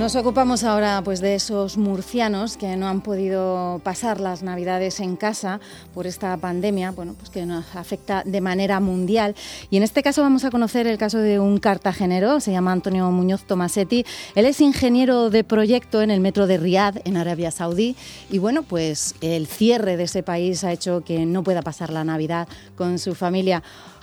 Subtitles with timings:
[0.00, 5.14] Nos ocupamos ahora pues de esos murcianos que no han podido pasar las Navidades en
[5.14, 5.60] casa
[5.92, 9.34] por esta pandemia, bueno, pues que nos afecta de manera mundial.
[9.68, 13.10] Y en este caso vamos a conocer el caso de un cartagenero, se llama Antonio
[13.10, 14.06] Muñoz Tomasetti.
[14.34, 17.94] Él es ingeniero de proyecto en el metro de Riad, en Arabia Saudí,
[18.30, 22.04] y bueno, pues el cierre de ese país ha hecho que no pueda pasar la
[22.04, 23.62] Navidad con su familia.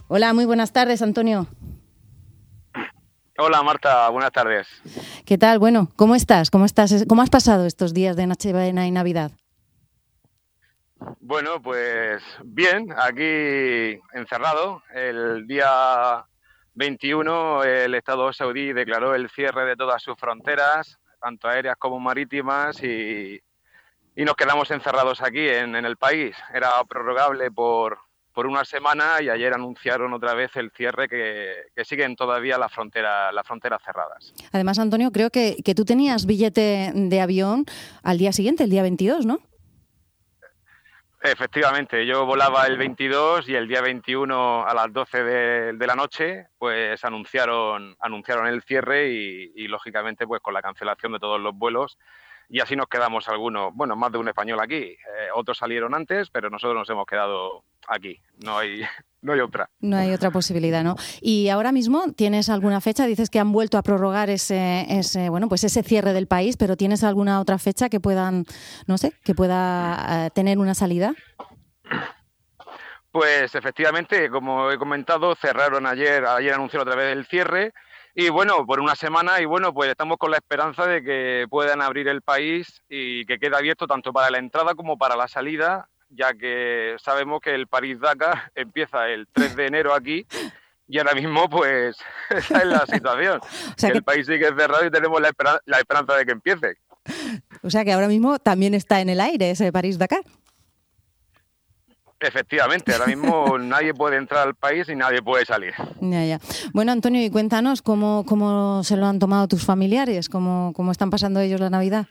[0.10, 1.48] Hola, muy buenas tardes, Antonio.
[3.40, 4.68] Hola Marta, buenas tardes.
[5.28, 5.60] ¿Qué tal?
[5.60, 6.50] Bueno, ¿cómo estás?
[6.50, 7.04] ¿Cómo estás?
[7.06, 9.32] ¿Cómo has pasado estos días de Nochebuena y Navidad?
[11.20, 14.84] Bueno, pues bien, aquí encerrado.
[14.94, 16.24] El día
[16.76, 22.82] 21 el Estado saudí declaró el cierre de todas sus fronteras, tanto aéreas como marítimas,
[22.82, 23.42] y,
[24.16, 26.38] nos quedamos encerrados aquí en el país.
[26.54, 28.00] Era prorrogable por,
[28.38, 33.34] por una semana y ayer anunciaron otra vez el cierre que, siguen todavía las fronteras
[33.34, 34.32] las fronteras cerradas.
[34.52, 37.66] Además, Antonio, creo que, que tú tenías billete de avión
[38.04, 39.40] al día siguiente, el día 22, ¿no?
[41.20, 46.46] Efectivamente, yo volaba el 22 y el día 21 a las 12 de, la noche,
[46.60, 51.56] pues anunciaron, anunciaron el cierre y, y, lógicamente pues con la cancelación de todos los
[51.56, 51.98] vuelos
[52.50, 54.76] y así nos quedamos algunos, bueno, más de un español aquí.
[54.76, 54.98] Eh,
[55.34, 58.20] otros salieron antes, pero nosotros nos hemos quedado aquí.
[58.44, 58.82] No hay,
[59.22, 59.70] no hay otra.
[59.80, 60.96] No hay otra posibilidad, ¿no?
[61.22, 63.06] Y ahora mismo tienes alguna fecha.
[63.06, 66.78] Dices que han vuelto a prorrogar ese, ese, bueno, pues ese cierre del país, pero
[66.78, 68.46] ¿tienes alguna otra fecha que puedan,
[68.86, 71.14] no sé, que pueda eh, tener una salida?
[73.12, 77.74] Pues efectivamente, como he comentado, cerraron ayer, ayer anunciaron otra vez el cierre
[78.20, 81.84] y bueno, por una semana y bueno, pues estamos con la esperanza de que puedan
[81.84, 85.88] abrir el país y que quede abierto tanto para la entrada como para la salida,
[86.10, 90.26] ya que sabemos que el París-Dakar empieza el 3 de enero aquí
[90.88, 91.98] y ahora mismo pues
[92.30, 93.42] esa es la situación.
[93.84, 95.32] El país sigue cerrado y tenemos la,
[95.66, 96.78] la esperanza de que empiece.
[97.62, 100.24] O sea que ahora mismo también está en el aire ese París-Dakar.
[102.20, 105.74] Efectivamente, ahora mismo nadie puede entrar al país y nadie puede salir.
[106.02, 106.40] Ya, ya.
[106.74, 111.12] Bueno, Antonio, y cuéntanos cómo, cómo se lo han tomado tus familiares, cómo, cómo están
[111.12, 112.08] pasando ellos la Navidad.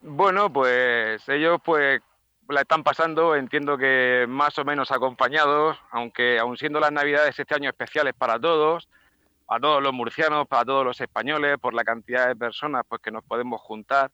[0.00, 2.00] Bueno, pues ellos pues
[2.48, 7.54] la están pasando, entiendo que más o menos acompañados, aunque aun siendo las Navidades este
[7.54, 8.88] año especiales para todos,
[9.46, 13.10] para todos los murcianos, para todos los españoles, por la cantidad de personas pues que
[13.10, 14.10] nos podemos juntar.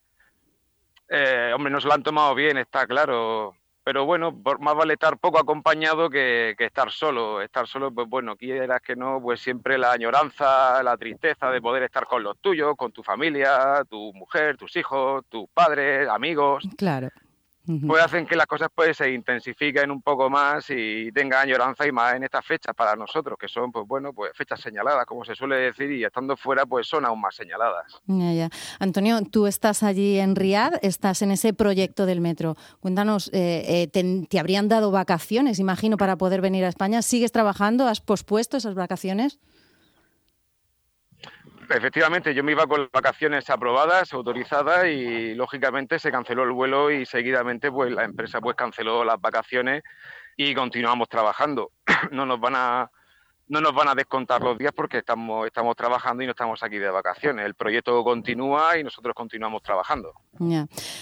[1.08, 3.54] Eh, hombre, nos lo han tomado bien, está claro
[3.88, 7.40] pero bueno, más vale estar poco acompañado que, estar solo.
[7.40, 11.84] Estar solo, pues bueno, quieras que no, pues siempre la añoranza, la tristeza de poder
[11.84, 16.68] estar con los tuyos, con tu familia, tu mujer, tus hijos, tus padres, amigos.
[16.76, 17.08] Claro
[17.86, 21.92] pues hacen que las cosas pues se intensifiquen un poco más y tengan añoranza y
[21.92, 25.34] más en estas fechas para nosotros, que son pues bueno, pues fechas señaladas, como se
[25.34, 28.00] suele decir, y estando fuera pues son aún más señaladas.
[28.06, 28.50] Ya, ya.
[28.78, 32.56] Antonio, tú estás allí en Riad, estás en ese proyecto del metro.
[32.80, 37.02] Cuéntanos, eh, eh, te, te, habrían dado vacaciones, imagino, para poder venir a España?
[37.02, 37.86] ¿Sigues trabajando?
[37.86, 39.38] ¿Has pospuesto esas vacaciones?
[41.70, 47.04] Efectivamente, yo me iba con vacaciones aprobadas, autorizadas y lógicamente se canceló el vuelo y
[47.04, 49.82] seguidamente pues la empresa pues canceló las vacaciones
[50.36, 51.72] y continuamos trabajando.
[52.12, 52.90] No nos van a
[53.48, 56.78] no nos van a descontar los días porque estamos estamos trabajando y no estamos aquí
[56.78, 57.44] de vacaciones.
[57.44, 60.12] El proyecto continúa y nosotros continuamos trabajando.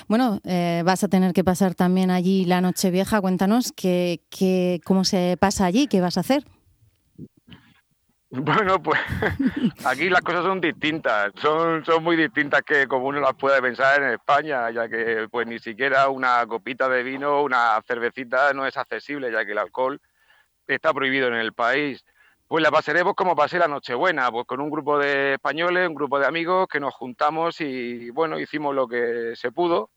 [0.08, 3.20] Bueno, eh, vas a tener que pasar también allí la noche vieja.
[3.20, 6.44] Cuéntanos qué, qué, cómo se pasa allí, qué vas a hacer.
[8.30, 9.00] Bueno, pues
[9.84, 14.02] aquí las cosas son distintas, son, son muy distintas que como uno las puede pensar
[14.02, 18.76] en España, ya que pues ni siquiera una copita de vino, una cervecita no es
[18.76, 20.00] accesible, ya que el alcohol
[20.66, 22.04] está prohibido en el país.
[22.48, 26.18] Pues la pasaremos como pasé la Nochebuena, pues con un grupo de españoles, un grupo
[26.18, 29.90] de amigos que nos juntamos y bueno, hicimos lo que se pudo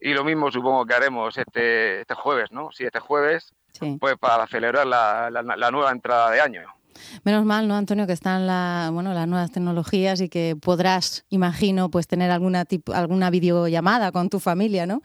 [0.00, 2.70] y lo mismo supongo que haremos este, este jueves, ¿no?
[2.72, 3.52] Sí, este jueves,
[4.00, 6.81] pues para celebrar la nueva entrada de año.
[7.24, 11.90] Menos mal, ¿no, Antonio, que están la, bueno, las nuevas tecnologías y que podrás, imagino,
[11.90, 15.02] pues tener alguna tipo, alguna videollamada con tu familia, ¿no?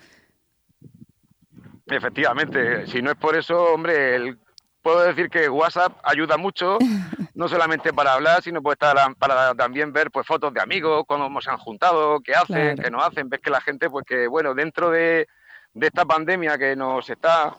[1.85, 4.35] Efectivamente, si no es por eso, hombre,
[4.81, 6.77] puedo decir que WhatsApp ayuda mucho,
[7.35, 11.49] no solamente para hablar, sino pues para también ver pues fotos de amigos, cómo se
[11.49, 14.89] han juntado, qué hacen, qué no hacen, ves que la gente, pues que bueno, dentro
[14.89, 15.27] de,
[15.73, 17.55] de esta pandemia que nos está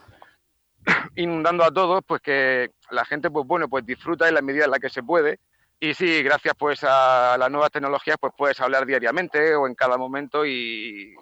[1.17, 4.71] inundando a todos, pues que la gente, pues bueno, pues disfruta en la medida en
[4.71, 5.41] la que se puede.
[5.81, 9.97] Y sí, gracias pues a las nuevas tecnologías, pues puedes hablar diariamente o en cada
[9.97, 11.15] momento y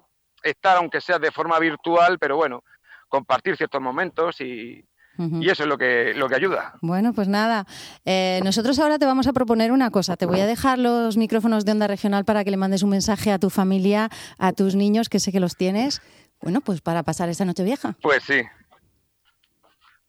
[0.42, 2.64] estar, aunque sea de forma virtual, pero bueno,
[3.08, 4.84] compartir ciertos momentos y,
[5.18, 6.74] Y eso es lo que, lo que ayuda.
[6.82, 7.66] Bueno, pues nada.
[8.04, 10.16] Eh, nosotros ahora te vamos a proponer una cosa.
[10.16, 13.32] Te voy a dejar los micrófonos de Onda Regional para que le mandes un mensaje
[13.32, 16.02] a tu familia, a tus niños, que sé que los tienes.
[16.42, 17.96] Bueno, pues para pasar esta noche vieja.
[18.02, 18.42] Pues sí.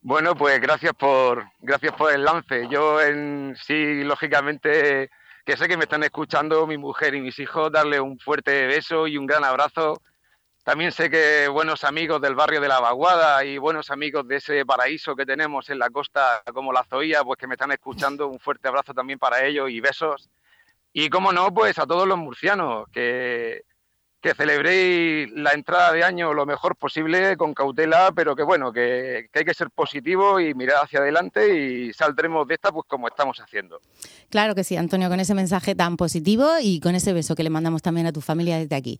[0.01, 2.67] Bueno, pues gracias por, gracias por el lance.
[2.69, 5.09] Yo en sí, lógicamente,
[5.45, 9.07] que sé que me están escuchando mi mujer y mis hijos, darle un fuerte beso
[9.07, 10.01] y un gran abrazo
[10.67, 14.65] también sé que buenos amigos del barrio de la Vaguada y buenos amigos de ese
[14.65, 18.37] paraíso que tenemos en la costa como la Zoía, pues que me están escuchando, un
[18.37, 20.29] fuerte abrazo también para ellos y besos.
[20.91, 23.61] Y cómo no, pues a todos los murcianos, que,
[24.21, 29.29] que celebréis la entrada de año lo mejor posible, con cautela, pero que bueno, que,
[29.33, 33.37] hay que ser positivo y mirar hacia adelante y saldremos de esta pues como estamos
[33.39, 33.79] haciendo.
[34.29, 37.49] Claro que sí, Antonio, con ese mensaje tan positivo y con ese beso que le
[37.49, 38.99] mandamos también a tu familia desde aquí.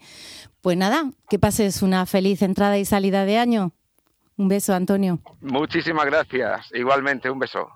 [0.62, 3.72] Pues nada, que pases una feliz entrada y salida de año.
[4.38, 5.20] Un beso, Antonio.
[5.42, 6.68] Muchísimas gracias.
[6.74, 7.68] Igualmente, un beso.